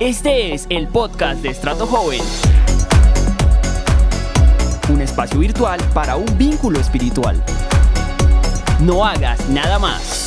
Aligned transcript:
Este 0.00 0.52
es 0.52 0.66
el 0.70 0.88
podcast 0.88 1.40
de 1.40 1.50
Estrato 1.50 1.86
Joven. 1.86 2.20
Un 4.92 5.00
espacio 5.00 5.38
virtual 5.38 5.78
para 5.94 6.16
un 6.16 6.26
vínculo 6.36 6.80
espiritual. 6.80 7.40
No 8.82 9.04
hagas 9.04 9.48
nada 9.50 9.78
más. 9.78 10.24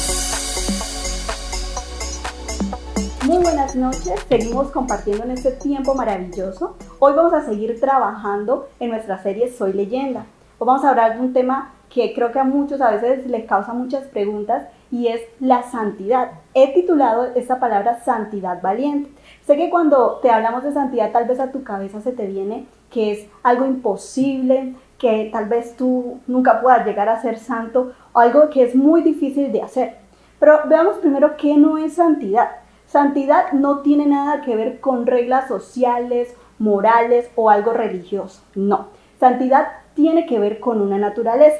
Muy 3.25 3.43
buenas 3.43 3.75
noches, 3.75 4.25
seguimos 4.29 4.71
compartiendo 4.71 5.25
en 5.25 5.31
este 5.31 5.51
tiempo 5.51 5.93
maravilloso. 5.93 6.77
Hoy 6.99 7.11
vamos 7.13 7.33
a 7.33 7.43
seguir 7.43 7.77
trabajando 7.81 8.69
en 8.79 8.91
nuestra 8.91 9.21
serie 9.21 9.51
Soy 9.51 9.73
leyenda. 9.73 10.27
Hoy 10.59 10.65
vamos 10.65 10.85
a 10.85 10.91
hablar 10.91 11.15
de 11.15 11.25
un 11.25 11.33
tema 11.33 11.73
que 11.89 12.13
creo 12.13 12.31
que 12.31 12.39
a 12.39 12.45
muchos 12.45 12.79
a 12.79 12.91
veces 12.91 13.27
les 13.27 13.45
causa 13.45 13.73
muchas 13.73 14.05
preguntas 14.07 14.67
y 14.91 15.07
es 15.07 15.21
la 15.39 15.63
santidad. 15.63 16.31
He 16.53 16.73
titulado 16.73 17.25
esta 17.35 17.59
palabra 17.59 17.99
santidad 18.03 18.61
valiente. 18.61 19.11
Sé 19.45 19.57
que 19.57 19.69
cuando 19.69 20.19
te 20.21 20.29
hablamos 20.29 20.63
de 20.63 20.73
santidad 20.73 21.11
tal 21.11 21.27
vez 21.27 21.39
a 21.39 21.51
tu 21.51 21.63
cabeza 21.63 22.01
se 22.01 22.11
te 22.11 22.27
viene 22.27 22.65
que 22.91 23.11
es 23.11 23.27
algo 23.43 23.65
imposible, 23.65 24.75
que 24.97 25.29
tal 25.31 25.45
vez 25.45 25.75
tú 25.75 26.19
nunca 26.27 26.61
puedas 26.61 26.85
llegar 26.85 27.09
a 27.09 27.21
ser 27.21 27.37
santo 27.37 27.93
o 28.13 28.19
algo 28.19 28.49
que 28.49 28.63
es 28.63 28.75
muy 28.75 29.01
difícil 29.01 29.51
de 29.51 29.61
hacer. 29.61 29.97
Pero 30.39 30.61
veamos 30.67 30.97
primero 30.97 31.35
qué 31.37 31.57
no 31.57 31.77
es 31.77 31.93
santidad. 31.93 32.49
Santidad 32.87 33.51
no 33.51 33.79
tiene 33.79 34.05
nada 34.05 34.41
que 34.41 34.55
ver 34.55 34.79
con 34.79 35.05
reglas 35.05 35.47
sociales, 35.47 36.33
morales 36.57 37.29
o 37.35 37.49
algo 37.49 37.73
religioso. 37.73 38.41
No. 38.55 38.87
Santidad 39.19 39.67
tiene 39.93 40.25
que 40.25 40.39
ver 40.39 40.59
con 40.59 40.81
una 40.81 40.97
naturaleza. 40.97 41.57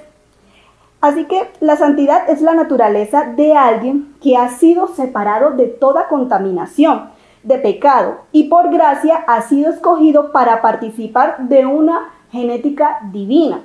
Así 1.00 1.26
que 1.26 1.52
la 1.60 1.78
santidad 1.78 2.30
es 2.30 2.42
la 2.42 2.54
naturaleza 2.54 3.26
de 3.36 3.56
alguien 3.56 4.16
que 4.22 4.36
ha 4.36 4.50
sido 4.50 4.88
separado 4.88 5.52
de 5.52 5.68
toda 5.68 6.08
contaminación, 6.08 7.10
de 7.44 7.60
pecado, 7.60 8.22
y 8.32 8.46
por 8.46 8.72
gracia 8.72 9.18
ha 9.28 9.42
sido 9.44 9.72
escogido 9.72 10.32
para 10.32 10.62
participar 10.62 11.48
de 11.48 11.66
una 11.66 12.10
genética 12.32 13.00
divina. 13.12 13.64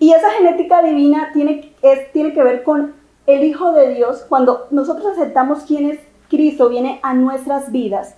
Y 0.00 0.12
esa 0.12 0.30
genética 0.30 0.82
divina 0.82 1.30
tiene, 1.32 1.74
tiene 2.12 2.32
que 2.32 2.42
ver 2.42 2.64
con 2.64 2.94
el 3.26 3.44
Hijo 3.44 3.72
de 3.72 3.94
Dios. 3.94 4.24
Cuando 4.28 4.66
nosotros 4.70 5.06
aceptamos 5.12 5.62
quién 5.64 5.90
es 5.90 6.00
Cristo, 6.28 6.68
viene 6.68 7.00
a 7.02 7.14
nuestras 7.14 7.70
vidas. 7.70 8.16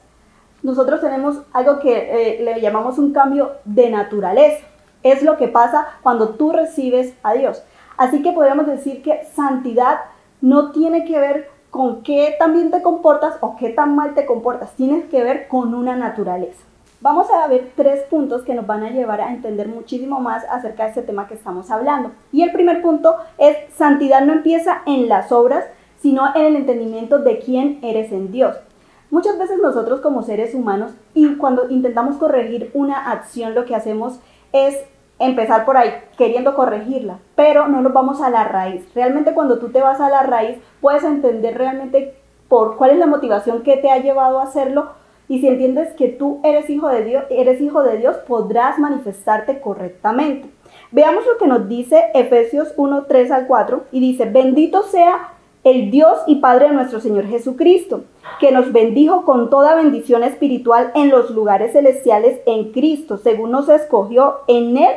Nosotros 0.63 1.01
tenemos 1.01 1.43
algo 1.53 1.81
que 1.81 1.97
eh, 1.97 2.43
le 2.43 2.61
llamamos 2.61 2.99
un 2.99 3.13
cambio 3.13 3.53
de 3.65 3.91
naturaleza. 3.91 4.65
Es 5.03 5.23
lo 5.23 5.37
que 5.37 5.49
pasa 5.49 5.87
cuando 6.03 6.31
tú 6.31 6.53
recibes 6.53 7.15
a 7.23 7.35
Dios. 7.35 7.63
Así 7.97 8.23
que 8.23 8.33
podríamos 8.33 8.67
decir 8.67 9.03
que 9.03 9.25
santidad 9.35 10.01
no 10.41 10.73
tiene 10.73 11.05
que 11.05 11.19
ver 11.19 11.51
con 11.71 12.03
qué 12.03 12.35
tan 12.39 12.53
bien 12.53 12.71
te 12.71 12.83
comportas 12.83 13.37
o 13.41 13.57
qué 13.57 13.71
tan 13.71 13.97
mal 13.97 14.15
te 14.15 14.27
comportas. 14.27 14.73
Tiene 14.73 15.05
que 15.05 15.23
ver 15.23 15.49
con 15.49 15.75
una 15.75 15.97
naturaleza. 15.97 16.63
Vamos 17.01 17.27
a 17.31 17.49
ver 17.49 17.73
tres 17.75 18.03
puntos 18.11 18.43
que 18.43 18.55
nos 18.55 18.67
van 18.67 18.85
a 18.85 18.91
llevar 18.91 19.21
a 19.21 19.33
entender 19.33 19.67
muchísimo 19.67 20.21
más 20.21 20.45
acerca 20.49 20.85
de 20.85 20.91
este 20.91 21.03
tema 21.03 21.27
que 21.27 21.35
estamos 21.35 21.71
hablando. 21.71 22.13
Y 22.31 22.43
el 22.43 22.53
primer 22.53 22.81
punto 22.81 23.17
es 23.39 23.57
santidad 23.75 24.21
no 24.21 24.33
empieza 24.33 24.83
en 24.87 25.09
las 25.09 25.33
obras, 25.33 25.65
sino 26.01 26.35
en 26.37 26.43
el 26.43 26.57
entendimiento 26.57 27.19
de 27.19 27.41
quién 27.41 27.81
eres 27.83 28.13
en 28.13 28.31
Dios. 28.31 28.57
Muchas 29.11 29.37
veces 29.37 29.59
nosotros 29.61 30.01
como 30.01 30.23
seres 30.23 30.55
humanos 30.55 30.93
y 31.13 31.35
cuando 31.37 31.69
intentamos 31.71 32.17
corregir 32.19 32.71
una 32.73 33.11
acción 33.11 33.55
lo 33.55 33.65
que 33.65 33.75
hacemos 33.75 34.21
es 34.53 34.77
empezar 35.23 35.65
por 35.65 35.77
ahí 35.77 35.91
queriendo 36.19 36.55
corregirla, 36.55 37.19
pero 37.35 37.69
no 37.69 37.81
nos 37.81 37.93
vamos 37.93 38.21
a 38.21 38.31
la 38.31 38.45
raíz. 38.45 38.87
Realmente 38.95 39.35
cuando 39.35 39.59
tú 39.59 39.71
te 39.71 39.81
vas 39.81 40.01
a 40.01 40.11
la 40.11 40.23
raíz 40.23 40.59
puedes 40.81 41.05
entender 41.05 41.57
realmente 41.57 42.15
por 42.49 42.77
cuál 42.77 42.91
es 42.91 42.99
la 42.99 43.07
motivación 43.07 43.63
que 43.63 43.77
te 43.77 43.91
ha 43.91 43.99
llevado 43.99 44.41
a 44.41 44.45
hacerlo 44.45 44.91
y 45.29 45.41
si 45.41 45.49
entiendes 45.49 45.95
que 45.95 46.09
tú 46.09 46.41
eres 46.43 46.69
hijo 46.69 46.89
de 46.89 47.05
Dios, 47.05 47.25
eres 47.31 47.61
hijo 47.61 47.83
de 47.83 47.97
Dios, 47.97 48.17
podrás 48.29 48.79
manifestarte 48.79 49.61
correctamente. 49.61 50.51
Veamos 50.91 51.25
lo 51.25 51.39
que 51.39 51.47
nos 51.47 51.69
dice 51.69 52.11
Efesios 52.15 52.75
1, 52.77 53.05
3 53.09 53.31
al 53.31 53.47
4 53.47 53.85
y 53.93 54.01
dice, 54.01 54.27
bendito 54.27 54.83
sea 54.83 55.31
el 55.65 55.91
Dios 55.91 56.19
y 56.27 56.37
Padre 56.37 56.69
de 56.69 56.75
nuestro 56.75 57.01
Señor 57.01 57.27
Jesucristo, 57.27 58.03
que 58.41 58.51
nos 58.51 58.73
bendijo 58.73 59.25
con 59.25 59.49
toda 59.49 59.77
bendición 59.77 60.25
espiritual 60.25 60.91
en 60.95 61.09
los 61.09 61.31
lugares 61.31 61.73
celestiales 61.73 62.41
en 62.47 62.73
Cristo, 62.73 63.17
según 63.17 63.53
nos 63.53 63.69
escogió 63.69 64.41
en 64.49 64.77
Él 64.77 64.93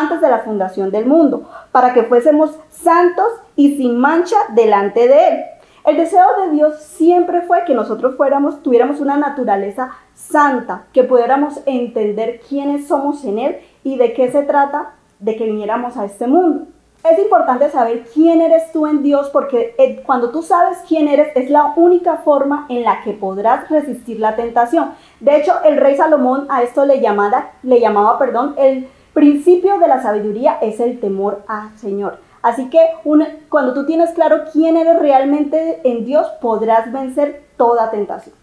antes 0.00 0.20
de 0.20 0.28
la 0.28 0.40
fundación 0.40 0.90
del 0.90 1.06
mundo, 1.06 1.48
para 1.70 1.92
que 1.92 2.04
fuésemos 2.04 2.56
santos 2.70 3.28
y 3.56 3.76
sin 3.76 3.98
mancha 3.98 4.36
delante 4.54 5.08
de 5.08 5.28
Él. 5.28 5.44
El 5.84 5.96
deseo 5.96 6.26
de 6.40 6.50
Dios 6.50 6.76
siempre 6.78 7.42
fue 7.42 7.64
que 7.64 7.74
nosotros 7.74 8.16
fuéramos, 8.16 8.62
tuviéramos 8.62 9.00
una 9.00 9.16
naturaleza 9.16 9.90
santa, 10.14 10.84
que 10.92 11.02
pudiéramos 11.02 11.60
entender 11.66 12.40
quiénes 12.48 12.86
somos 12.86 13.24
en 13.24 13.38
Él 13.38 13.56
y 13.82 13.96
de 13.96 14.12
qué 14.12 14.30
se 14.30 14.42
trata 14.42 14.94
de 15.18 15.36
que 15.36 15.44
viniéramos 15.44 15.96
a 15.96 16.04
este 16.04 16.26
mundo. 16.26 16.66
Es 17.04 17.18
importante 17.18 17.68
saber 17.68 18.04
quién 18.14 18.40
eres 18.40 18.70
tú 18.70 18.86
en 18.86 19.02
Dios 19.02 19.28
porque 19.30 19.74
eh, 19.76 20.04
cuando 20.06 20.30
tú 20.30 20.44
sabes 20.44 20.78
quién 20.86 21.08
eres 21.08 21.36
es 21.36 21.50
la 21.50 21.72
única 21.74 22.18
forma 22.18 22.66
en 22.68 22.84
la 22.84 23.02
que 23.02 23.12
podrás 23.12 23.68
resistir 23.68 24.20
la 24.20 24.36
tentación. 24.36 24.92
De 25.18 25.36
hecho, 25.36 25.52
el 25.64 25.78
rey 25.78 25.96
Salomón 25.96 26.46
a 26.48 26.62
esto 26.62 26.84
le, 26.84 27.00
llamaba, 27.00 27.50
le 27.64 27.80
llamaba, 27.80 28.20
perdón, 28.20 28.54
el 28.56 28.88
principio 29.12 29.78
de 29.78 29.88
la 29.88 30.02
sabiduría 30.02 30.58
es 30.62 30.80
el 30.80 31.00
temor 31.00 31.42
al 31.46 31.76
Señor. 31.78 32.18
Así 32.42 32.70
que 32.70 32.80
cuando 33.48 33.72
tú 33.72 33.86
tienes 33.86 34.10
claro 34.10 34.44
quién 34.52 34.76
eres 34.76 34.98
realmente 34.98 35.80
en 35.84 36.04
Dios, 36.04 36.26
podrás 36.40 36.90
vencer 36.92 37.44
toda 37.56 37.90
tentación. 37.90 38.34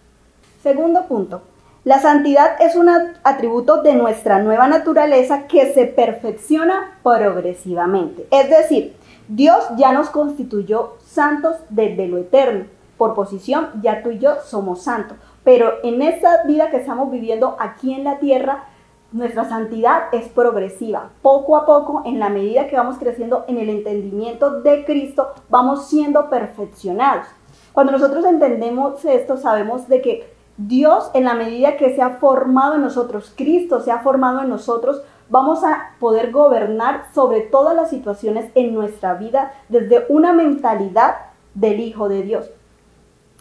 Segundo 0.64 1.06
punto, 1.06 1.42
la 1.84 2.00
santidad 2.00 2.62
es 2.62 2.76
un 2.76 2.90
atributo 3.24 3.82
de 3.82 3.96
nuestra 3.96 4.40
nueva 4.40 4.68
naturaleza 4.68 5.48
que 5.48 5.74
se 5.74 5.86
perfecciona 5.86 6.98
progresivamente. 7.04 8.28
Es 8.32 8.50
decir, 8.50 8.96
Dios 9.28 9.64
ya 9.78 9.92
nos 9.92 10.10
constituyó 10.10 10.98
santos 11.06 11.58
desde 11.70 12.08
lo 12.08 12.18
eterno. 12.18 12.66
Por 12.98 13.16
posición, 13.16 13.70
ya 13.82 14.02
tú 14.04 14.12
y 14.12 14.20
yo 14.20 14.36
somos 14.46 14.84
santos. 14.84 15.18
Pero 15.44 15.74
en 15.84 16.02
esta 16.02 16.44
vida 16.44 16.70
que 16.70 16.78
estamos 16.78 17.12
viviendo 17.12 17.56
aquí 17.60 17.94
en 17.94 18.04
la 18.04 18.20
tierra, 18.20 18.66
nuestra 19.12 19.48
santidad 19.48 20.04
es 20.12 20.30
progresiva. 20.30 21.10
Poco 21.22 21.56
a 21.56 21.66
poco, 21.66 22.04
en 22.06 22.20
la 22.20 22.30
medida 22.30 22.68
que 22.68 22.76
vamos 22.76 22.98
creciendo 22.98 23.46
en 23.48 23.58
el 23.58 23.70
entendimiento 23.70 24.62
de 24.62 24.86
Cristo, 24.86 25.30
vamos 25.50 25.88
siendo 25.88 26.30
perfeccionados. 26.30 27.28
Cuando 27.74 27.92
nosotros 27.92 28.26
entendemos 28.26 29.04
esto, 29.06 29.38
sabemos 29.38 29.88
de 29.88 30.02
que 30.02 30.34
Dios, 30.58 31.10
en 31.14 31.24
la 31.24 31.36
medida 31.36 31.78
que 31.78 31.96
se 31.96 32.02
ha 32.02 32.18
formado 32.18 32.76
en 32.76 32.82
nosotros, 32.82 33.34
Cristo 33.36 33.80
se 33.80 33.92
ha 33.92 34.00
formado 34.00 34.42
en 34.42 34.50
nosotros, 34.50 35.02
vamos 35.30 35.64
a 35.64 35.92
poder 36.00 36.32
gobernar 36.32 37.06
sobre 37.14 37.42
todas 37.42 37.76
las 37.76 37.90
situaciones 37.90 38.52
en 38.56 38.74
nuestra 38.74 39.14
vida 39.14 39.54
desde 39.70 40.06
una 40.10 40.34
mentalidad 40.34 41.16
del 41.54 41.80
Hijo 41.80 42.10
de 42.10 42.24
Dios. 42.24 42.52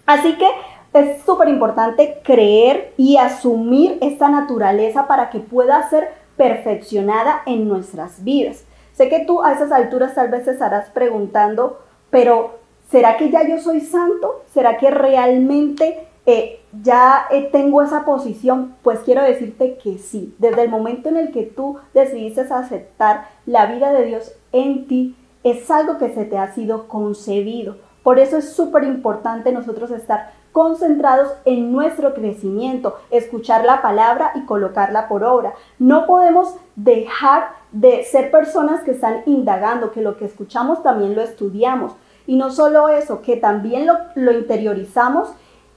Así 0.06 0.38
que 0.38 0.48
es 0.92 1.22
súper 1.22 1.48
importante 1.48 2.20
creer 2.22 2.92
y 2.96 3.16
asumir 3.16 3.98
esta 4.00 4.28
naturaleza 4.28 5.06
para 5.06 5.30
que 5.30 5.40
pueda 5.40 5.88
ser 5.88 6.08
perfeccionada 6.36 7.42
en 7.46 7.68
nuestras 7.68 8.24
vidas. 8.24 8.64
Sé 8.94 9.08
que 9.08 9.20
tú 9.20 9.42
a 9.42 9.52
esas 9.52 9.70
alturas 9.70 10.14
tal 10.14 10.28
vez 10.28 10.44
te 10.44 10.52
estarás 10.52 10.88
preguntando, 10.90 11.78
pero 12.10 12.58
¿será 12.90 13.16
que 13.16 13.30
ya 13.30 13.46
yo 13.46 13.58
soy 13.58 13.80
santo? 13.80 14.42
¿Será 14.52 14.76
que 14.78 14.90
realmente 14.90 16.06
eh, 16.26 16.60
ya 16.82 17.26
eh, 17.30 17.48
tengo 17.52 17.82
esa 17.82 18.04
posición? 18.04 18.74
Pues 18.82 19.00
quiero 19.00 19.22
decirte 19.22 19.78
que 19.78 19.98
sí. 19.98 20.34
Desde 20.38 20.62
el 20.62 20.70
momento 20.70 21.08
en 21.10 21.16
el 21.16 21.32
que 21.32 21.44
tú 21.44 21.78
decidiste 21.94 22.40
aceptar 22.40 23.28
la 23.46 23.66
vida 23.66 23.92
de 23.92 24.04
Dios 24.06 24.32
en 24.52 24.86
ti, 24.88 25.16
es 25.44 25.70
algo 25.70 25.98
que 25.98 26.12
se 26.12 26.24
te 26.24 26.38
ha 26.38 26.52
sido 26.54 26.88
concebido. 26.88 27.76
Por 28.02 28.18
eso 28.18 28.38
es 28.38 28.52
súper 28.52 28.84
importante 28.84 29.52
nosotros 29.52 29.90
estar 29.90 30.32
concentrados 30.58 31.28
en 31.44 31.70
nuestro 31.70 32.14
crecimiento, 32.14 32.96
escuchar 33.12 33.64
la 33.64 33.80
palabra 33.80 34.32
y 34.34 34.44
colocarla 34.44 35.06
por 35.06 35.22
obra. 35.22 35.54
No 35.78 36.04
podemos 36.04 36.56
dejar 36.74 37.50
de 37.70 38.02
ser 38.02 38.32
personas 38.32 38.82
que 38.82 38.90
están 38.90 39.22
indagando, 39.26 39.92
que 39.92 40.02
lo 40.02 40.16
que 40.16 40.24
escuchamos 40.24 40.82
también 40.82 41.14
lo 41.14 41.22
estudiamos. 41.22 41.92
Y 42.26 42.34
no 42.34 42.50
solo 42.50 42.88
eso, 42.88 43.22
que 43.22 43.36
también 43.36 43.86
lo, 43.86 43.98
lo 44.16 44.32
interiorizamos 44.32 45.28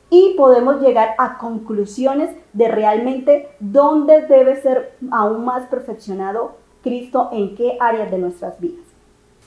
y 0.09 0.33
podemos 0.35 0.81
llegar 0.81 1.13
a 1.19 1.37
conclusiones 1.37 2.35
de 2.53 2.67
realmente 2.67 3.49
dónde 3.59 4.25
debe 4.25 4.59
ser 4.63 4.95
aún 5.11 5.45
más 5.45 5.67
perfeccionado 5.67 6.53
Cristo 6.81 7.29
en 7.31 7.55
qué 7.55 7.77
áreas 7.79 8.09
de 8.09 8.17
nuestras 8.17 8.59
vidas. 8.59 8.83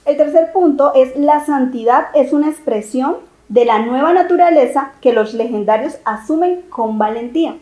El 0.04 0.16
tercer 0.16 0.52
punto 0.52 0.92
es 0.94 1.16
la 1.16 1.44
santidad 1.44 2.06
es 2.14 2.32
una 2.32 2.50
expresión 2.50 3.16
de 3.49 3.64
la 3.64 3.81
nueva 3.81 4.12
naturaleza 4.12 4.93
que 5.00 5.12
los 5.12 5.35
legendarios 5.35 5.99
asumen 6.05 6.62
con 6.70 6.99
valentía. 6.99 7.56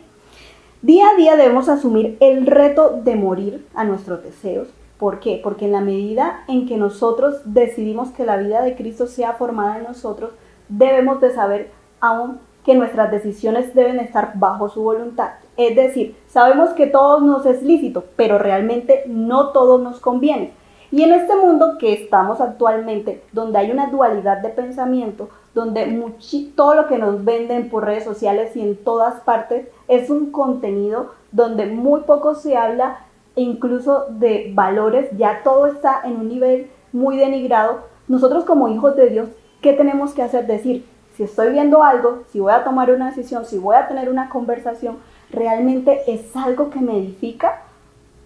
Día 0.81 1.09
a 1.09 1.15
día 1.15 1.35
debemos 1.35 1.69
asumir 1.69 2.17
el 2.19 2.45
reto 2.45 2.99
de 3.03 3.15
morir 3.15 3.65
a 3.73 3.83
nuestros 3.83 4.23
deseos. 4.23 4.67
¿Por 4.97 5.19
qué? 5.19 5.39
Porque 5.43 5.65
en 5.65 5.71
la 5.71 5.81
medida 5.81 6.43
en 6.47 6.65
que 6.65 6.77
nosotros 6.77 7.41
decidimos 7.45 8.09
que 8.09 8.25
la 8.25 8.37
vida 8.37 8.61
de 8.61 8.75
Cristo 8.75 9.07
sea 9.07 9.33
formada 9.33 9.77
en 9.77 9.83
nosotros, 9.83 10.31
debemos 10.69 11.19
de 11.21 11.33
saber 11.33 11.71
aún 11.99 12.39
que 12.65 12.75
nuestras 12.75 13.11
decisiones 13.11 13.75
deben 13.75 13.99
estar 13.99 14.33
bajo 14.35 14.69
su 14.69 14.81
voluntad. 14.81 15.31
Es 15.57 15.75
decir, 15.75 16.15
sabemos 16.27 16.69
que 16.71 16.87
todo 16.87 17.19
nos 17.19 17.45
es 17.45 17.61
lícito, 17.61 18.05
pero 18.15 18.37
realmente 18.37 19.03
no 19.07 19.49
todo 19.49 19.77
nos 19.77 19.99
conviene. 19.99 20.51
Y 20.91 21.03
en 21.03 21.13
este 21.13 21.35
mundo 21.35 21.77
que 21.79 21.93
estamos 21.93 22.39
actualmente, 22.39 23.23
donde 23.31 23.57
hay 23.57 23.71
una 23.71 23.87
dualidad 23.87 24.37
de 24.39 24.49
pensamiento, 24.49 25.29
donde 25.53 26.13
todo 26.55 26.75
lo 26.75 26.87
que 26.87 26.97
nos 26.97 27.23
venden 27.23 27.69
por 27.69 27.85
redes 27.85 28.03
sociales 28.03 28.55
y 28.55 28.61
en 28.61 28.75
todas 28.75 29.21
partes 29.21 29.67
es 29.87 30.09
un 30.09 30.31
contenido 30.31 31.11
donde 31.31 31.67
muy 31.67 32.01
poco 32.01 32.35
se 32.35 32.57
habla 32.57 32.99
incluso 33.35 34.05
de 34.09 34.51
valores, 34.53 35.09
ya 35.17 35.41
todo 35.43 35.67
está 35.67 36.01
en 36.03 36.17
un 36.17 36.29
nivel 36.29 36.69
muy 36.91 37.17
denigrado. 37.17 37.81
Nosotros 38.07 38.45
como 38.45 38.69
hijos 38.69 38.95
de 38.95 39.09
Dios, 39.09 39.29
¿qué 39.61 39.73
tenemos 39.73 40.13
que 40.13 40.21
hacer? 40.21 40.45
Decir, 40.45 40.85
si 41.15 41.23
estoy 41.23 41.51
viendo 41.51 41.83
algo, 41.83 42.23
si 42.31 42.39
voy 42.39 42.53
a 42.53 42.63
tomar 42.63 42.91
una 42.91 43.07
decisión, 43.07 43.45
si 43.45 43.57
voy 43.57 43.75
a 43.75 43.87
tener 43.87 44.09
una 44.09 44.29
conversación, 44.29 44.97
¿realmente 45.31 46.01
es 46.07 46.35
algo 46.35 46.69
que 46.69 46.79
me 46.79 46.97
edifica? 46.97 47.63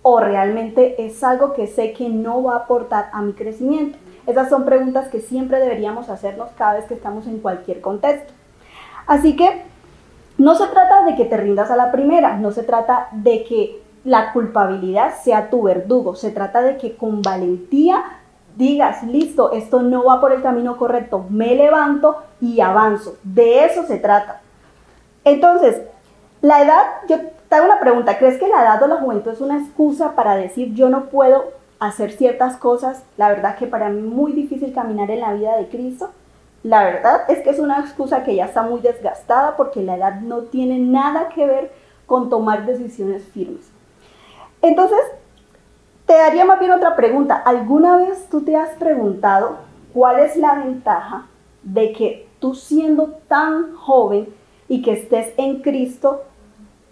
o 0.10 0.22
realmente 0.22 1.06
es 1.06 1.22
algo 1.22 1.52
que 1.52 1.68
sé 1.68 1.92
que 1.92 2.08
no 2.08 2.42
va 2.42 2.54
a 2.54 2.58
aportar 2.60 3.10
a 3.12 3.22
mi 3.22 3.34
crecimiento? 3.34 3.98
Esas 4.28 4.50
son 4.50 4.66
preguntas 4.66 5.08
que 5.08 5.22
siempre 5.22 5.60
deberíamos 5.60 6.10
hacernos 6.10 6.50
cada 6.58 6.74
vez 6.74 6.86
que 6.86 6.94
estamos 6.94 7.26
en 7.28 7.40
cualquier 7.40 7.82
contexto. 7.82 8.34
Así 9.08 9.36
que 9.38 9.64
no 10.38 10.54
se 10.56 10.68
trata 10.68 11.06
de 11.06 11.16
que 11.16 11.26
te 11.26 11.38
rindas 11.38 11.72
a 11.72 11.78
la 11.78 11.92
primera, 11.92 12.38
no 12.38 12.52
se 12.52 12.64
trata 12.64 13.08
de 13.12 13.44
que 13.46 13.82
la 14.04 14.34
culpabilidad 14.34 15.16
sea 15.22 15.50
tu 15.50 15.64
verdugo, 15.64 16.16
se 16.16 16.30
trata 16.32 16.62
de 16.62 16.78
que 16.78 16.96
con 16.96 17.22
valentía 17.22 18.04
digas, 18.58 19.04
listo, 19.04 19.52
esto 19.52 19.82
no 19.82 20.04
va 20.04 20.20
por 20.20 20.34
el 20.34 20.42
camino 20.42 20.78
correcto, 20.78 21.26
me 21.30 21.56
levanto 21.56 22.18
y 22.42 22.60
avanzo. 22.60 23.18
De 23.24 23.66
eso 23.66 23.84
se 23.84 23.98
trata. 23.98 24.42
Entonces, 25.24 25.82
la 26.42 26.62
edad, 26.62 26.84
yo 27.08 27.18
te 27.48 27.56
hago 27.56 27.66
una 27.66 27.80
pregunta, 27.80 28.18
¿crees 28.18 28.38
que 28.38 28.48
la 28.48 28.64
edad 28.64 28.84
o 28.84 28.88
la 28.88 28.98
juventud 28.98 29.32
es 29.32 29.42
una 29.42 29.58
excusa 29.58 30.16
para 30.16 30.36
decir 30.36 30.74
yo 30.74 30.90
no 30.90 31.06
puedo 31.06 31.57
hacer 31.80 32.12
ciertas 32.12 32.58
cosas? 32.58 33.04
La 33.18 33.30
verdad 33.30 33.58
que 33.58 33.68
para 33.68 33.90
mí 33.90 34.00
es 34.00 34.06
muy 34.06 34.32
difícil 34.32 34.74
caminar 34.74 35.12
en 35.12 35.22
la 35.22 35.34
vida 35.34 35.58
de 35.58 35.68
Cristo. 35.68 36.10
La 36.64 36.84
verdad 36.84 37.22
es 37.30 37.40
que 37.40 37.50
es 37.50 37.60
una 37.60 37.80
excusa 37.80 38.24
que 38.24 38.36
ya 38.36 38.46
está 38.46 38.64
muy 38.64 38.82
desgastada 38.82 39.56
porque 39.56 39.82
la 39.82 39.96
edad 39.96 40.22
no 40.22 40.44
tiene 40.44 40.80
nada 40.80 41.30
que 41.30 41.46
ver 41.46 41.72
con 42.06 42.30
tomar 42.30 42.66
decisiones 42.66 43.24
firmes. 43.26 43.70
Entonces, 44.62 45.00
te 46.06 46.14
daría 46.14 46.46
más 46.46 46.60
bien 46.60 46.72
otra 46.72 46.96
pregunta. 46.96 47.36
¿Alguna 47.36 47.98
vez 47.98 48.28
tú 48.30 48.42
te 48.42 48.56
has 48.56 48.70
preguntado 48.72 49.58
cuál 49.94 50.20
es 50.20 50.36
la 50.36 50.56
ventaja 50.56 51.28
de 51.64 51.92
que 51.94 52.28
tú 52.40 52.56
siendo 52.56 53.20
tan 53.28 53.76
joven 53.76 54.34
y 54.68 54.82
que 54.82 54.94
estés 54.94 55.34
en 55.38 55.62
Cristo 55.62 56.24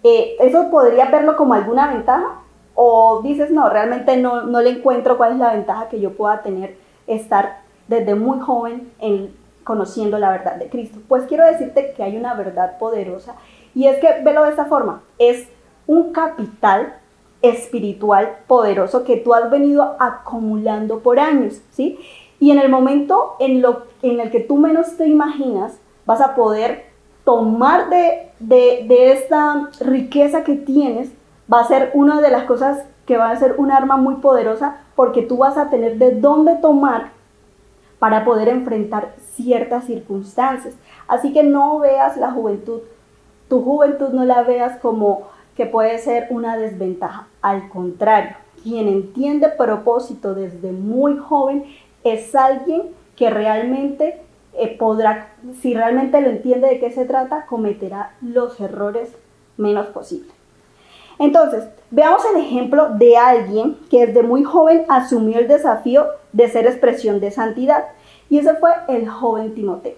eh, 0.08 0.36
¿Eso 0.38 0.70
podría 0.70 1.06
verlo 1.06 1.34
como 1.36 1.54
alguna 1.54 1.88
ventaja? 1.88 2.40
¿O 2.76 3.22
dices, 3.22 3.50
no, 3.50 3.68
realmente 3.68 4.16
no, 4.16 4.42
no 4.42 4.60
le 4.60 4.70
encuentro 4.70 5.16
cuál 5.16 5.32
es 5.32 5.38
la 5.38 5.54
ventaja 5.54 5.88
que 5.88 6.00
yo 6.00 6.12
pueda 6.12 6.42
tener 6.42 6.76
estar 7.08 7.62
desde 7.88 8.14
muy 8.14 8.38
joven 8.38 8.92
en, 9.00 9.34
conociendo 9.64 10.18
la 10.18 10.30
verdad 10.30 10.56
de 10.56 10.68
Cristo? 10.68 11.00
Pues 11.08 11.24
quiero 11.24 11.44
decirte 11.44 11.94
que 11.96 12.04
hay 12.04 12.16
una 12.16 12.34
verdad 12.34 12.78
poderosa 12.78 13.34
y 13.74 13.88
es 13.88 13.98
que, 13.98 14.22
velo 14.22 14.44
de 14.44 14.50
esta 14.50 14.66
forma, 14.66 15.02
es 15.18 15.48
un 15.86 16.12
capital 16.12 16.94
espiritual 17.42 18.38
poderoso 18.46 19.04
que 19.04 19.16
tú 19.16 19.34
has 19.34 19.50
venido 19.50 19.96
acumulando 19.98 21.00
por 21.00 21.18
años, 21.18 21.60
¿sí? 21.70 21.98
Y 22.40 22.50
en 22.50 22.58
el 22.58 22.68
momento 22.68 23.36
en, 23.38 23.62
lo, 23.62 23.84
en 24.02 24.20
el 24.20 24.30
que 24.30 24.40
tú 24.40 24.56
menos 24.56 24.96
te 24.96 25.06
imaginas, 25.06 25.78
vas 26.04 26.20
a 26.20 26.34
poder 26.34 26.86
tomar 27.24 27.90
de, 27.90 28.30
de, 28.38 29.12
esta 29.12 29.70
riqueza 29.80 30.44
que 30.44 30.54
tienes 30.54 31.10
va 31.52 31.60
a 31.60 31.68
ser 31.68 31.90
una 31.94 32.20
de 32.20 32.30
las 32.30 32.44
cosas 32.44 32.84
que 33.06 33.16
va 33.16 33.30
a 33.30 33.36
ser 33.36 33.54
un 33.58 33.70
arma 33.70 33.96
muy 33.96 34.16
poderosa 34.16 34.78
porque 34.94 35.22
tú 35.22 35.38
vas 35.38 35.56
a 35.56 35.70
tener 35.70 35.98
de 35.98 36.12
dónde 36.12 36.56
tomar 36.56 37.10
para 37.98 38.24
poder 38.24 38.48
enfrentar 38.48 39.14
ciertas 39.34 39.84
circunstancias. 39.84 40.74
Así 41.08 41.32
que 41.32 41.42
no 41.42 41.78
veas 41.78 42.16
la 42.16 42.32
juventud, 42.32 42.80
tu 43.48 43.62
juventud 43.62 44.10
no 44.10 44.24
la 44.24 44.42
veas 44.42 44.78
como 44.78 45.28
que 45.56 45.66
puede 45.66 45.98
ser 45.98 46.26
una 46.30 46.56
desventaja. 46.56 47.28
Al 47.40 47.68
contrario, 47.68 48.36
quien 48.62 48.88
entiende 48.88 49.48
propósito 49.48 50.34
desde 50.34 50.72
muy 50.72 51.16
joven 51.16 51.64
es 52.04 52.34
alguien 52.34 52.90
que 53.14 53.30
realmente 53.30 54.20
eh, 54.52 54.76
podrá, 54.78 55.28
si 55.60 55.74
realmente 55.74 56.20
lo 56.20 56.28
entiende 56.28 56.68
de 56.68 56.80
qué 56.80 56.90
se 56.90 57.04
trata, 57.04 57.46
cometerá 57.46 58.12
los 58.20 58.60
errores 58.60 59.16
menos 59.56 59.86
posibles. 59.86 60.35
Entonces, 61.18 61.64
veamos 61.90 62.22
el 62.34 62.40
ejemplo 62.40 62.90
de 62.90 63.16
alguien 63.16 63.76
que 63.90 64.06
desde 64.06 64.22
muy 64.22 64.44
joven 64.44 64.84
asumió 64.88 65.38
el 65.38 65.48
desafío 65.48 66.06
de 66.32 66.48
ser 66.48 66.66
expresión 66.66 67.20
de 67.20 67.30
santidad. 67.30 67.84
Y 68.28 68.38
ese 68.38 68.54
fue 68.54 68.70
el 68.88 69.08
joven 69.08 69.54
Timoteo. 69.54 69.94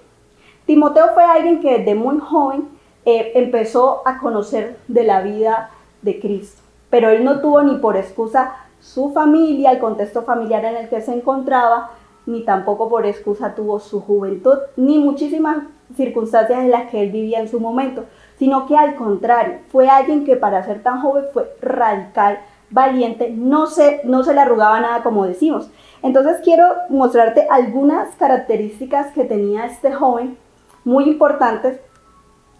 Timoteo 0.67 1.09
fue 1.15 1.25
alguien 1.25 1.61
que 1.61 1.79
desde 1.79 1.94
muy 1.94 2.19
joven 2.19 2.69
eh, 3.05 3.32
empezó 3.35 4.03
a 4.05 4.19
conocer 4.19 4.76
de 4.87 5.05
la 5.05 5.23
vida 5.23 5.70
de 6.03 6.20
Cristo. 6.20 6.62
Pero 6.91 7.11
él 7.11 7.25
no 7.25 7.41
tuvo 7.41 7.62
ni 7.62 7.76
por 7.76 7.97
excusa 7.97 8.55
su 8.81 9.11
familia, 9.12 9.73
el 9.73 9.79
contexto 9.79 10.23
familiar 10.23 10.65
en 10.65 10.76
el 10.76 10.88
que 10.88 11.00
se 11.00 11.12
encontraba, 11.12 11.91
ni 12.26 12.44
tampoco 12.44 12.88
por 12.88 13.06
excusa 13.06 13.55
tuvo 13.55 13.81
su 13.81 14.00
juventud, 14.00 14.59
ni 14.76 14.99
muchísimas 14.99 15.59
circunstancias 15.97 16.61
en 16.61 16.70
las 16.70 16.91
que 16.91 17.03
él 17.03 17.11
vivía 17.11 17.41
en 17.41 17.49
su 17.49 17.61
momento, 17.61 18.05
sino 18.38 18.67
que 18.67 18.76
al 18.76 18.94
contrario, 18.94 19.58
fue 19.70 19.88
alguien 19.88 20.25
que 20.25 20.37
para 20.37 20.64
ser 20.64 20.82
tan 20.82 21.00
joven 21.00 21.25
fue 21.32 21.50
radical, 21.61 22.40
valiente, 22.70 23.31
no 23.31 23.67
se, 23.67 24.00
no 24.05 24.23
se 24.23 24.35
le 24.35 24.40
arrugaba 24.40 24.81
nada 24.81 25.02
como 25.02 25.26
decimos. 25.26 25.70
Entonces 26.02 26.38
quiero 26.44 26.64
mostrarte 26.90 27.46
algunas 27.50 28.14
características 28.17 29.12
que 29.12 29.25
tenía 29.25 29.67
este 29.67 29.93
joven 29.93 30.37
muy 30.85 31.05
importantes 31.05 31.81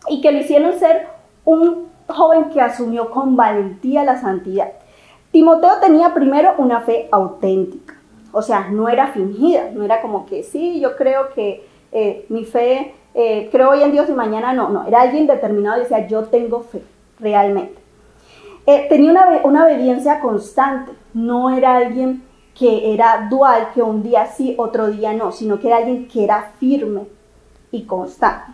y 0.09 0.21
que 0.21 0.33
le 0.33 0.41
hicieron 0.41 0.79
ser 0.79 1.07
un 1.45 1.89
joven 2.09 2.51
que 2.51 2.61
asumió 2.61 3.11
con 3.11 3.37
valentía 3.37 4.05
la 4.05 4.21
santidad. 4.21 4.73
Timoteo 5.31 5.79
tenía 5.81 6.15
primero 6.15 6.55
una 6.59 6.81
fe 6.81 7.09
auténtica. 7.13 7.95
O 8.33 8.43
sea, 8.43 8.69
no 8.71 8.89
era 8.89 9.09
fingida, 9.09 9.71
no 9.73 9.85
era 9.85 10.03
como 10.03 10.27
que 10.27 10.43
sí, 10.43 10.81
yo 10.81 10.97
creo 10.97 11.31
que 11.35 11.67
eh, 11.93 12.27
mi 12.29 12.45
fe, 12.45 12.95
eh, 13.21 13.49
creo 13.51 13.71
hoy 13.71 13.83
en 13.83 13.91
Dios 13.91 14.09
y 14.09 14.13
mañana 14.13 14.53
no, 14.53 14.69
no, 14.69 14.87
era 14.87 15.01
alguien 15.01 15.27
determinado 15.27 15.79
y 15.79 15.81
decía, 15.81 16.07
yo 16.07 16.27
tengo 16.27 16.61
fe, 16.61 16.85
realmente. 17.19 17.75
Eh, 18.65 18.87
tenía 18.89 19.11
una, 19.11 19.41
una 19.43 19.65
obediencia 19.65 20.21
constante, 20.21 20.93
no 21.15 21.51
era 21.51 21.79
alguien 21.79 22.23
que 22.57 22.95
era 22.95 23.27
dual, 23.29 23.71
que 23.75 23.83
un 23.83 24.05
día 24.05 24.27
sí, 24.27 24.55
otro 24.57 24.87
día 24.87 25.15
no, 25.15 25.33
sino 25.33 25.59
que 25.59 25.67
era 25.67 25.79
alguien 25.79 26.07
que 26.07 26.23
era 26.23 26.53
firme 26.61 27.09
y 27.73 27.87
constante. 27.87 28.53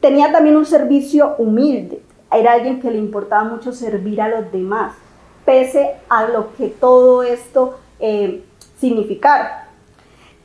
Tenía 0.00 0.32
también 0.32 0.56
un 0.56 0.64
servicio 0.64 1.34
humilde, 1.36 2.00
era 2.32 2.54
alguien 2.54 2.80
que 2.80 2.90
le 2.90 2.96
importaba 2.96 3.44
mucho 3.44 3.72
servir 3.74 4.22
a 4.22 4.28
los 4.28 4.50
demás, 4.52 4.94
pese 5.44 5.96
a 6.08 6.28
lo 6.28 6.54
que 6.56 6.68
todo 6.68 7.22
esto 7.22 7.78
significar. 8.78 9.65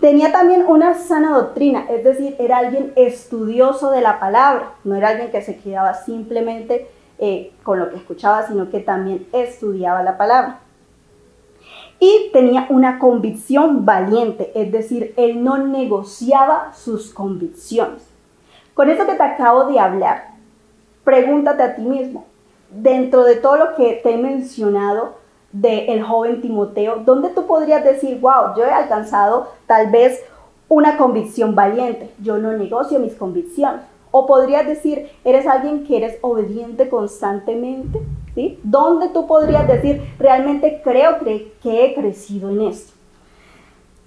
Tenía 0.01 0.31
también 0.31 0.65
una 0.67 0.95
sana 0.95 1.37
doctrina, 1.37 1.85
es 1.87 2.03
decir, 2.03 2.35
era 2.39 2.57
alguien 2.57 2.91
estudioso 2.95 3.91
de 3.91 4.01
la 4.01 4.19
palabra, 4.19 4.71
no 4.83 4.95
era 4.95 5.09
alguien 5.09 5.29
que 5.29 5.43
se 5.43 5.57
quedaba 5.57 5.93
simplemente 5.93 6.87
eh, 7.19 7.51
con 7.61 7.77
lo 7.77 7.91
que 7.91 7.97
escuchaba, 7.97 8.47
sino 8.47 8.71
que 8.71 8.79
también 8.79 9.27
estudiaba 9.31 10.01
la 10.01 10.17
palabra. 10.17 10.59
Y 11.99 12.31
tenía 12.33 12.65
una 12.69 12.97
convicción 12.97 13.85
valiente, 13.85 14.51
es 14.55 14.71
decir, 14.71 15.13
él 15.17 15.43
no 15.43 15.59
negociaba 15.59 16.73
sus 16.73 17.13
convicciones. 17.13 18.01
Con 18.73 18.89
eso 18.89 19.05
que 19.05 19.13
te 19.13 19.21
acabo 19.21 19.65
de 19.65 19.79
hablar, 19.79 20.31
pregúntate 21.03 21.61
a 21.61 21.75
ti 21.75 21.83
mismo, 21.83 22.25
dentro 22.71 23.23
de 23.23 23.35
todo 23.35 23.57
lo 23.57 23.75
que 23.75 23.99
te 24.01 24.15
he 24.15 24.17
mencionado, 24.17 25.20
del 25.51 26.03
joven 26.03 26.41
Timoteo, 26.41 26.97
donde 27.05 27.29
tú 27.29 27.45
podrías 27.45 27.83
decir, 27.83 28.19
wow, 28.19 28.55
yo 28.55 28.63
he 28.63 28.71
alcanzado 28.71 29.49
tal 29.65 29.91
vez 29.91 30.21
una 30.69 30.97
convicción 30.97 31.53
valiente, 31.53 32.13
yo 32.21 32.37
no 32.37 32.53
negocio 32.53 32.99
mis 32.99 33.15
convicciones. 33.15 33.81
O 34.11 34.25
podrías 34.25 34.65
decir, 34.65 35.09
eres 35.23 35.47
alguien 35.47 35.85
que 35.85 35.97
eres 35.97 36.17
obediente 36.21 36.89
constantemente, 36.89 37.99
¿sí? 38.35 38.59
Donde 38.63 39.09
tú 39.09 39.25
podrías 39.25 39.67
decir, 39.67 40.01
realmente 40.19 40.81
creo 40.83 41.19
que, 41.19 41.53
he 41.63 41.93
crecido 41.93 42.49
en 42.49 42.61
esto. 42.61 42.93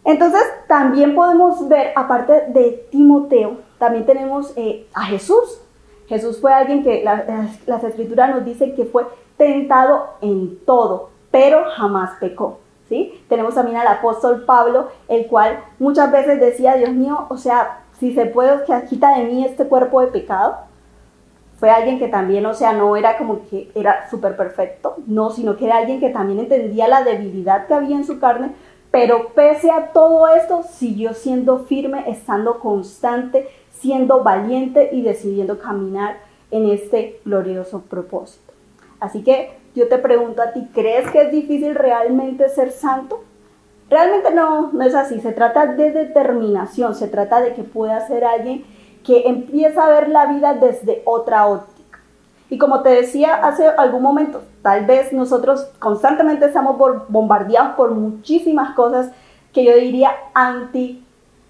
Entonces, 0.05 0.43
también 0.69 1.15
podemos 1.15 1.67
ver, 1.69 1.93
aparte 1.97 2.45
de 2.49 2.87
Timoteo, 2.91 3.59
también 3.79 4.05
tenemos 4.05 4.53
eh, 4.57 4.87
a 4.93 5.05
Jesús. 5.05 5.61
Jesús 6.07 6.39
fue 6.39 6.53
alguien 6.53 6.83
que 6.83 7.03
las 7.03 7.85
escrituras 7.85 8.35
nos 8.35 8.45
dicen 8.45 8.75
que 8.75 8.85
fue 8.85 9.07
tentado 9.39 10.11
en 10.21 10.59
todo, 10.65 11.11
pero 11.35 11.65
jamás 11.69 12.13
pecó. 12.21 12.61
¿sí? 12.89 13.21
Tenemos 13.29 13.57
también 13.57 13.79
al 13.79 13.89
apóstol 13.89 14.45
Pablo, 14.45 14.91
el 15.09 15.27
cual 15.27 15.65
muchas 15.81 16.13
veces 16.13 16.39
decía, 16.39 16.77
Dios 16.77 16.91
mío, 16.91 17.27
o 17.29 17.37
sea, 17.37 17.81
si 17.99 18.15
se 18.15 18.27
puede, 18.27 18.63
quita 18.89 19.19
de 19.19 19.25
mí 19.25 19.45
este 19.45 19.67
cuerpo 19.67 20.01
de 20.01 20.07
pecado. 20.07 20.59
fue 21.59 21.71
alguien 21.71 21.99
que 21.99 22.07
también, 22.07 22.47
o 22.47 22.55
sea, 22.55 22.73
no 22.73 22.95
era 22.95 23.19
como 23.19 23.49
que 23.49 23.69
era 23.75 24.09
súper 24.11 24.37
perfecto, 24.37 24.95
no, 25.09 25.31
sino 25.31 25.57
que 25.57 25.67
era 25.67 25.79
alguien 25.79 25.99
que 25.99 26.11
también 26.11 26.39
entendía 26.39 26.87
la 26.87 27.03
debilidad 27.03 27.67
que 27.67 27.75
había 27.75 27.97
en 27.97 28.05
su 28.05 28.21
carne, 28.21 28.53
pero 28.93 29.31
pese 29.31 29.73
a 29.73 29.89
todo 29.89 30.29
esto, 30.29 30.63
siguió 30.63 31.15
siendo 31.15 31.65
firme, 31.65 32.05
estando 32.07 32.61
constante, 32.61 33.49
siendo 33.81 34.23
valiente 34.23 34.91
y 34.93 35.03
decidiendo 35.03 35.59
caminar 35.59 36.19
en 36.53 36.71
este 36.71 37.19
glorioso 37.25 37.81
propósito. 37.81 38.53
Así 39.01 39.25
que 39.25 39.64
yo 39.75 39.89
te 39.89 39.99
pregunto 39.99 40.43
a 40.43 40.53
ti, 40.53 40.69
¿crees 40.73 41.11
que 41.11 41.23
es 41.23 41.31
difícil 41.33 41.75
realmente 41.75 42.49
ser 42.49 42.71
santo? 42.71 43.25
Realmente 43.91 44.33
no, 44.33 44.73
no 44.73 44.85
es 44.85 44.95
así. 44.95 45.21
Se 45.21 45.33
trata 45.33 45.67
de 45.67 45.91
determinación, 45.91 46.95
se 46.95 47.09
trata 47.09 47.41
de 47.41 47.55
que 47.55 47.65
pueda 47.65 48.07
ser 48.07 48.25
alguien 48.25 48.65
que 49.05 49.29
empieza 49.29 49.85
a 49.85 49.91
ver 49.91 50.09
la 50.09 50.27
vida 50.27 50.55
desde 50.55 51.03
otra 51.05 51.47
óptica. 51.47 52.01
Y 52.49 52.59
como 52.59 52.83
te 52.83 52.91
decía 52.91 53.35
hace 53.35 53.67
algún 53.67 54.03
momento, 54.03 54.43
tal 54.63 54.87
vez 54.87 55.13
nosotros 55.13 55.69
constantemente 55.79 56.47
estamos 56.47 56.77
bombardeados 57.09 57.75
por 57.75 57.91
muchísimas 57.91 58.75
cosas 58.75 59.11
que 59.53 59.65
yo 59.65 59.75
diría 59.77 60.11
anti, 60.35 61.05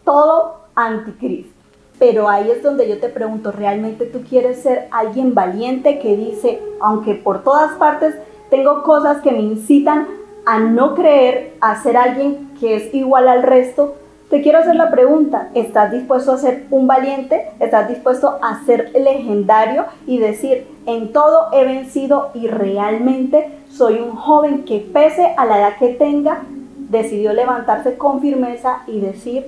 todo 0.05 0.61
anticristo. 0.75 1.54
Pero 1.99 2.29
ahí 2.29 2.51
es 2.51 2.63
donde 2.63 2.89
yo 2.89 2.99
te 2.99 3.09
pregunto, 3.09 3.53
¿realmente 3.53 4.07
tú 4.07 4.23
quieres 4.29 4.63
ser 4.63 4.89
alguien 4.91 5.35
valiente 5.35 5.99
que 5.99 6.17
dice, 6.17 6.61
aunque 6.81 7.15
por 7.15 7.45
todas 7.45 7.73
partes 7.73 8.15
tengo 8.51 8.83
cosas 8.83 9.23
que 9.23 9.31
me 9.31 9.41
incitan 9.41 10.09
a 10.45 10.59
no 10.59 10.95
creer, 10.95 11.55
a 11.61 11.81
ser 11.83 11.97
alguien 11.97 12.51
que 12.59 12.77
es 12.77 12.95
igual 12.95 13.29
al 13.29 13.43
resto, 13.43 13.95
te 14.31 14.43
quiero 14.43 14.59
hacer 14.59 14.75
la 14.75 14.91
pregunta, 14.91 15.51
¿estás 15.55 15.93
dispuesto 15.93 16.33
a 16.33 16.39
ser 16.39 16.67
un 16.71 16.87
valiente? 16.87 17.51
¿Estás 17.61 17.89
dispuesto 17.89 18.39
a 18.43 18.65
ser 18.65 18.91
legendario 18.93 19.85
y 20.07 20.19
decir, 20.19 20.67
en 20.87 21.13
todo 21.13 21.51
he 21.53 21.65
vencido 21.65 22.31
y 22.35 22.49
realmente 22.49 23.59
soy 23.69 24.01
un 24.01 24.17
joven 24.17 24.65
que 24.65 24.81
pese 24.81 25.35
a 25.37 25.45
la 25.45 25.59
edad 25.59 25.77
que 25.79 25.89
tenga, 25.89 26.43
decidió 26.89 27.33
levantarse 27.33 27.97
con 27.97 28.21
firmeza 28.21 28.83
y 28.87 29.01
decir, 29.01 29.47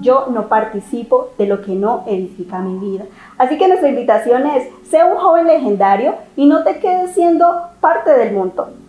yo 0.00 0.26
no 0.30 0.48
participo 0.48 1.30
de 1.38 1.46
lo 1.46 1.62
que 1.62 1.72
no 1.72 2.04
edifica 2.06 2.58
mi 2.58 2.78
vida. 2.78 3.04
Así 3.38 3.58
que 3.58 3.68
nuestra 3.68 3.88
invitación 3.88 4.46
es, 4.46 4.68
sea 4.88 5.06
un 5.06 5.16
joven 5.16 5.46
legendario 5.46 6.14
y 6.36 6.46
no 6.46 6.64
te 6.64 6.78
quedes 6.78 7.12
siendo 7.12 7.68
parte 7.80 8.10
del 8.10 8.34
montón. 8.34 8.86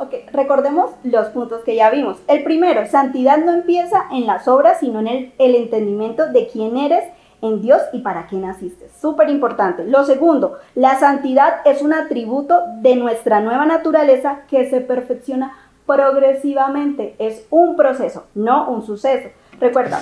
Ok, 0.00 0.14
recordemos 0.32 0.92
los 1.02 1.26
puntos 1.28 1.62
que 1.64 1.74
ya 1.74 1.90
vimos. 1.90 2.18
El 2.28 2.44
primero, 2.44 2.86
santidad 2.86 3.38
no 3.38 3.52
empieza 3.52 4.04
en 4.12 4.26
las 4.26 4.46
obras, 4.46 4.78
sino 4.78 5.00
en 5.00 5.32
el, 5.38 5.54
entendimiento 5.56 6.30
de 6.30 6.46
quién 6.46 6.76
eres 6.76 7.04
en 7.42 7.60
Dios 7.60 7.82
y 7.92 7.98
para 7.98 8.28
qué 8.28 8.36
naciste. 8.36 8.88
Súper 9.00 9.28
importante. 9.28 9.84
Lo 9.84 10.04
segundo, 10.04 10.58
la 10.76 11.00
santidad 11.00 11.62
es 11.64 11.82
un 11.82 11.92
atributo 11.92 12.60
de 12.80 12.94
nuestra 12.94 13.40
nueva 13.40 13.66
naturaleza 13.66 14.42
que 14.48 14.70
se 14.70 14.80
perfecciona 14.80 15.56
progresivamente. 15.84 17.16
Es 17.18 17.46
un 17.50 17.74
proceso, 17.74 18.24
no 18.36 18.70
un 18.70 18.84
suceso. 18.86 19.30
Recuerda. 19.58 20.00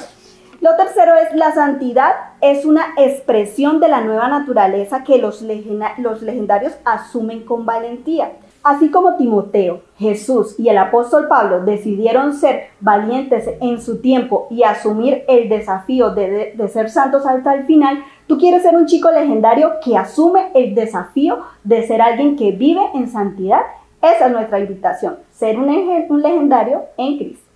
Lo 0.60 0.74
tercero 0.76 1.14
es 1.16 1.34
la 1.34 1.52
santidad 1.52 2.12
es 2.40 2.64
una 2.64 2.86
expresión 2.96 3.78
de 3.78 3.88
la 3.88 4.00
nueva 4.00 4.28
naturaleza 4.28 5.04
que 5.04 5.18
los, 5.18 5.42
legendarios 5.42 6.74
asumen 6.84 7.44
con 7.44 7.66
valentía. 7.66 8.32
Así 8.62 8.90
como 8.90 9.16
Timoteo, 9.16 9.82
Jesús 9.96 10.58
y 10.58 10.68
el 10.68 10.78
apóstol 10.78 11.28
Pablo 11.28 11.60
decidieron 11.60 12.32
ser 12.32 12.68
valientes 12.80 13.48
en 13.60 13.80
su 13.80 14.00
tiempo 14.00 14.48
y 14.50 14.64
asumir 14.64 15.24
el 15.28 15.48
desafío 15.48 16.10
de, 16.10 16.56
ser 16.72 16.90
santos 16.90 17.26
hasta 17.26 17.54
el 17.54 17.64
final, 17.66 18.02
tú 18.26 18.38
quieres 18.38 18.62
ser 18.62 18.74
un 18.74 18.86
chico 18.86 19.10
legendario 19.10 19.74
que 19.84 19.96
asume 19.96 20.50
el 20.54 20.74
desafío 20.74 21.40
de 21.62 21.86
ser 21.86 22.02
alguien 22.02 22.34
que 22.34 22.52
vive 22.52 22.80
en 22.94 23.08
santidad. 23.08 23.60
Esa 24.02 24.26
es 24.26 24.32
nuestra 24.32 24.58
invitación, 24.58 25.18
ser 25.30 25.58
un, 25.58 25.68
un 26.08 26.22
legendario 26.22 26.86
en 26.96 27.18
Cristo. 27.18 27.46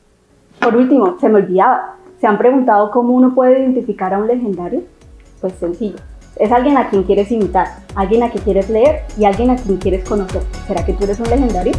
Por 0.60 0.76
último, 0.76 1.16
se 1.18 1.28
me 1.28 1.40
olvidaba, 1.40 1.96
¿se 2.20 2.26
han 2.26 2.38
preguntado 2.38 2.90
cómo 2.90 3.14
uno 3.14 3.34
puede 3.34 3.60
identificar 3.60 4.12
a 4.12 4.18
un 4.18 4.26
legendario? 4.26 4.82
Pues 5.40 5.54
sencillo, 5.54 5.96
es 6.36 6.52
alguien 6.52 6.76
a 6.76 6.90
quien 6.90 7.04
quieres 7.04 7.32
imitar, 7.32 7.66
alguien 7.94 8.22
a 8.22 8.30
quien 8.30 8.44
quieres 8.44 8.68
leer 8.68 9.02
y 9.16 9.24
alguien 9.24 9.50
a 9.50 9.56
quien 9.56 9.78
quieres 9.78 10.06
conocer. 10.06 10.42
¿Será 10.66 10.84
que 10.84 10.92
tú 10.92 11.04
eres 11.04 11.18
un 11.18 11.30
legendario? 11.30 11.72